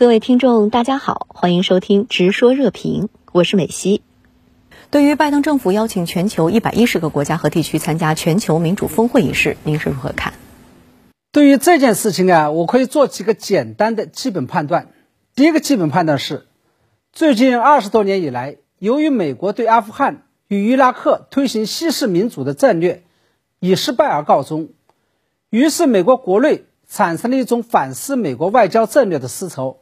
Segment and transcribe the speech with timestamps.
[0.00, 4.00] 各位听众，大家好，欢迎收听《直说热评》，我是美西。
[4.90, 10.32] 对于拜登政府邀请全球一百一十个国家和地区参加全球民主峰会一事，您是如何看？
[11.32, 14.88] 对于这件事情啊，我可以做几个简单的基本判断。
[15.34, 16.46] 第一个基本判断是，
[17.12, 23.02] 最近二十多年以来，由于美国对阿富汗与伊拉克推行西式民主的战略
[23.58, 24.70] 以失败而告终，
[25.50, 29.76] 于是美国国内产生了一种反思美国外交战略的思潮，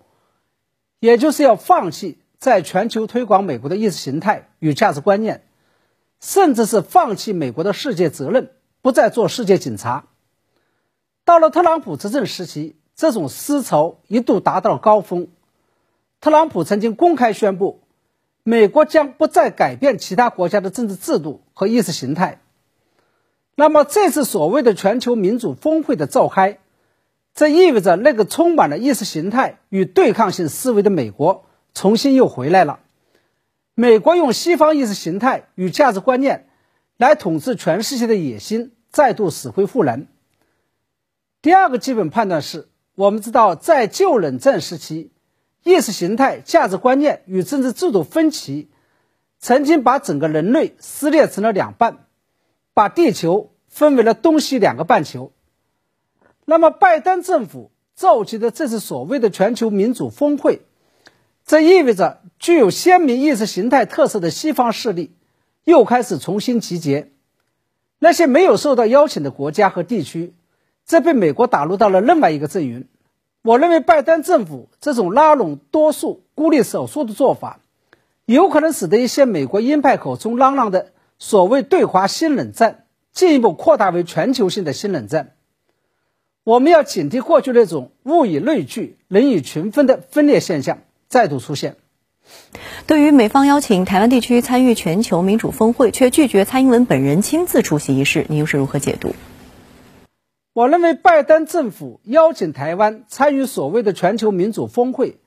[1.01, 5.45] 也就是要放弃在全球推广美国的意识形态与价值观念，
[6.21, 8.51] 甚至是放弃美国的世界责任，
[8.83, 10.07] 不再做世界警察。
[11.25, 15.29] 到了特朗普执政时期，这种思潮一度达到高峰。
[16.21, 17.83] 特朗普曾经公开宣布，
[18.43, 22.41] 美国将不再改变其他国家的政治制度和意识形态。
[23.55, 26.59] 那么，这次所谓的全球民主峰会的召开，
[27.39, 32.81] 这意味着那个充满了意识形态与对抗性思维的美国重新又回来了。
[33.77, 36.49] 美国用西方意识形态与价值观念
[36.97, 40.09] 来统治全世界的野心再度死灰复燃。
[41.41, 45.13] 第二个基本判断是，我们知道，在旧冷战时期，
[45.63, 48.69] 意识形态、价值观念与政治制度分歧，
[49.39, 52.07] 曾经把整个人类撕裂成了两半，
[52.75, 55.31] 把地球分为了东西两个半球。
[56.51, 60.63] 那么，拜登政府召集的这次所谓的全球民主峰会，
[61.45, 65.15] 这意味着具有鲜明意识形态特色的西方势力
[65.65, 67.11] 又开始重新集结，
[67.99, 70.33] 那些没有受到邀请的国家和地区。
[70.87, 72.89] 这被美国打入到了另外一个阵营。
[73.43, 77.61] 我认为拜登政府这种拉拢多数、孤立少数的做法，
[78.25, 85.35] 有可能使得一些美国鹰派口中嚷嚷的所谓对华新冷战，进一步扩大为全球性的新冷战。
[86.49, 91.77] 我们要警惕过去那种物以类聚、人以群分的分裂现象再度出现。
[92.87, 99.15] 对于美方邀请台湾地区参与全球民主峰会，却拒绝蔡英文本人亲自出席一事，您又是如何解读？
[100.55, 105.19] 我认为，拜登政府邀请台湾参与所谓的全球民主峰会，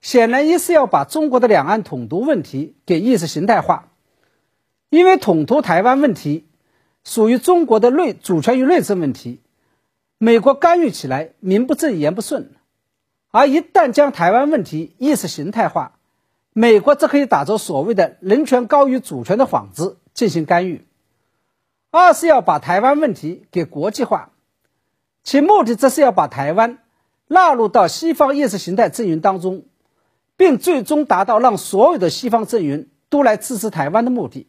[0.00, 3.92] 显然一是要把中国的两岸统独问题给意识形态化，
[4.90, 6.46] 因为统独台湾问题
[7.04, 9.38] 属于中国的内主权与内政问题，
[10.24, 12.48] 美国干预起来名不正言不顺，
[13.30, 15.98] 而一旦将台湾问题意识形态化，
[16.54, 20.78] 美国则可以打着所谓的人权高于主权的幌子进行干预；
[21.90, 24.30] 二是要把台湾问题给国际化。
[25.22, 26.78] 其目的，则是要把台湾
[27.26, 29.64] 纳入到西方意识形态阵营当中，
[30.38, 34.46] 并最终达到让所有的西方阵营都来支持台湾的目的。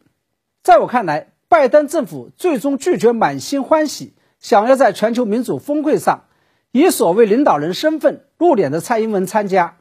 [0.62, 4.14] 在我看来，拜登政府最终拒绝满心欢喜
[4.46, 6.26] 想要在全球民主峰会上
[6.70, 9.78] 以所谓领导人身份露脸的蔡英文参加，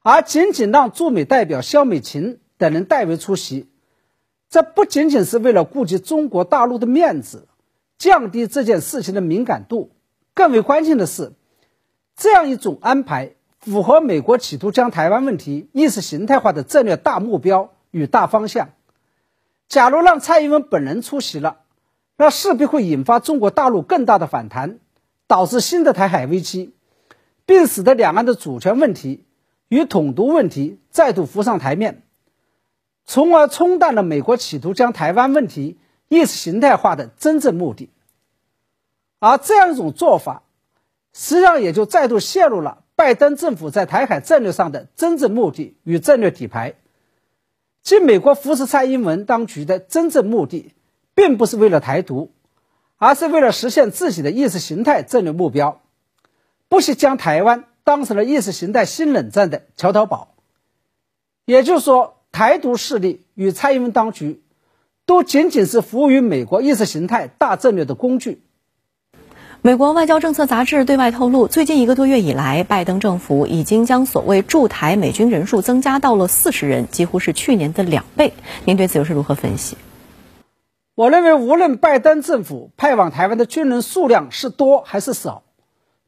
[0.00, 3.68] 而仅仅让驻美代表肖美琴等人代为出席，
[4.48, 7.46] 这不仅仅是为了顾及中国大陆的面子，
[7.98, 9.90] 降低这件事情的敏感度。
[10.32, 11.34] 更为关键的是，
[12.16, 18.70] 这样一种安排符合美国企图将台湾问题意识形态化的战略大目标与大方向。
[19.68, 21.58] 假如让蔡英文本人出席了，
[22.16, 24.78] 那势必会引发中国大陆更大的反弹，
[25.26, 26.74] 导致新的台海危机，
[27.46, 29.24] 并使得两岸的主权问题
[29.68, 32.02] 与统独问题再度浮上台面，
[33.06, 35.78] 从而冲淡了美国企图将台湾问题
[36.08, 37.90] 意识形态化的真正目的。
[39.18, 40.42] 而这样一种做法，
[41.12, 46.74] 实际上也就再度泄露了拜登政府在台海战略上的真正目的与战略底牌，
[47.82, 50.74] 即美国扶持蔡英文当局的真正目的，
[51.14, 52.30] 并不是为了台独，
[52.98, 55.80] 而是为了实现自己的意识形态战略目标，
[56.68, 60.34] 不惜将台湾当成了意识形态新冷战的桥头堡。
[61.44, 64.42] 也就是说，台独势力与蔡英文当局，
[65.06, 68.42] 都仅仅是服务于美国意识形态大战略的工具。
[69.60, 78.32] 美国外交政策杂志对外透露，最近一个多月以来，拜登政府已经将所谓驻台美军人数增加到了四十人，几乎是去年的两倍。
[78.64, 79.76] 您对此又是如何分析？
[80.94, 85.42] 我认为，无论拜登政府派往台湾的军人数量是多还是少，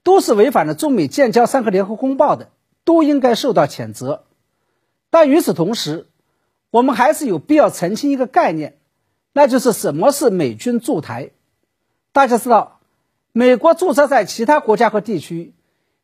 [0.02, 2.50] 都是违反了中美建交三个联合公报的，
[2.84, 4.24] 都应该受到谴责。
[5.10, 6.06] 但与此同时，
[6.70, 8.78] 我们还是有必要澄清一个概念，
[9.32, 11.30] 那就是什么是美军驻台。
[12.12, 12.72] 大家知道。
[13.36, 15.54] 美国驻扎在其他国家和地区，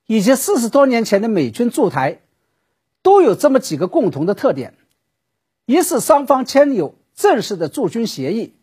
[0.08, 2.22] 以及四十多年前的美军驻台，
[3.02, 4.74] 都有这么几个共同的特点：
[5.64, 8.56] 一是双方签有正式的驻军协议；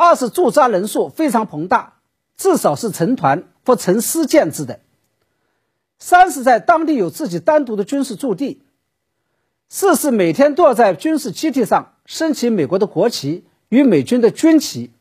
[0.00, 1.94] 二是驻扎人数非常庞大，
[2.36, 4.76] 至少是成团或成师建制的；
[5.98, 8.62] 三是在当地有自己单独的军事驻地，
[9.68, 14.92] 四是每天都要在军事基地上升起美国的国旗与美军的军旗。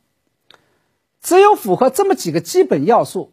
[1.21, 3.31] 只有符合这么几个基本要素，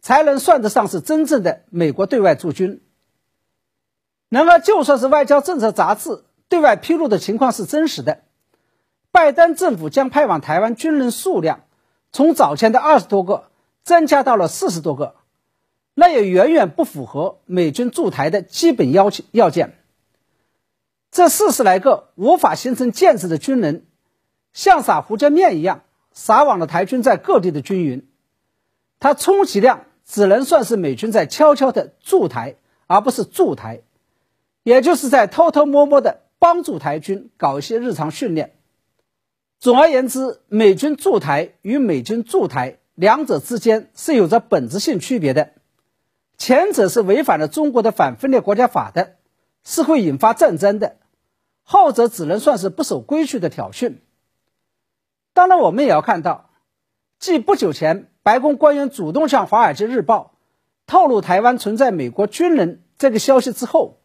[0.00, 2.80] 才能算得上是真正的美国对外驻军。
[4.30, 8.22] 然而，就算是外交政策杂志对外披露的情况是真实的，
[9.12, 11.64] 拜登政府将派往台湾军人数量
[12.12, 13.50] 从早前的二十多个
[13.84, 15.16] 增加到了四十多个，
[15.94, 19.76] 那也远远不符合美军驻台的基本要求要件。
[21.10, 23.84] 这四十来个无法形成建制的军人，
[24.54, 25.82] 像撒胡椒面一样。
[26.14, 28.06] 撒网了台军在各地的军营，
[28.98, 32.56] 它充其量只能算是美军在悄悄的驻台，
[32.86, 33.80] 而不是驻台，
[34.62, 38.54] 也就是在偷偷摸摸的帮助台军搞一些日常训练。
[39.62, 45.52] 总而言之，美军驻台与美军驻台两者之间是有着本质性区别的，
[46.36, 49.18] 前者是违反了中国的反分裂国家法的，
[49.62, 50.96] 是会引发战争的，
[51.62, 53.98] 后者只能算是不守规矩的挑衅。
[55.32, 56.50] 当然，我们也要看到，
[57.20, 60.34] 继不久前白宫官员主动向《华尔街日报》
[60.90, 64.00] 透露台湾存在美国军人这个消息之后，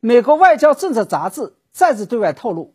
[0.00, 2.73] 美国外交政策杂志再次对外透露，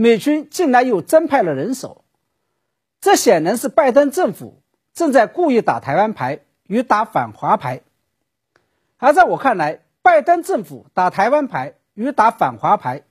[0.00, 2.04] 美军竟然又增派了人手。
[3.00, 4.62] 这显然是拜登政府
[4.94, 7.80] 正在故意打台湾牌与打反华牌。
[8.98, 13.02] 而在我看来，拜登政府打台湾牌与打反华牌，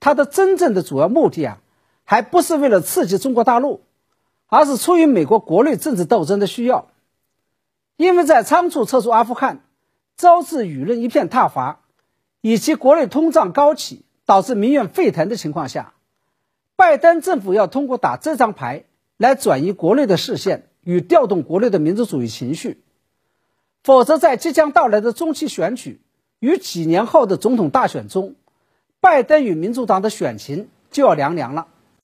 [0.00, 1.60] 它的真正的主要目的啊。
[2.04, 3.82] 还不是为了刺激中国大陆，
[4.46, 6.88] 而是出于美国国内政治斗争的需要。
[7.98, 9.60] 因为在仓促撤出阿富汗，
[10.16, 11.80] 招致舆论一片挞伐，
[12.40, 15.92] 以及国内通胀高企导致民怨沸腾的情况下，
[16.80, 18.84] 拜登政府要通过打这张牌
[19.18, 22.80] 来转移国内的视线与调动国内的民族主义情绪，
[23.84, 26.00] 否则在即将到来的中期选举
[26.38, 28.34] 与几年后的总统大选中，
[28.98, 31.68] 拜登与民主党的选情就要凉凉了。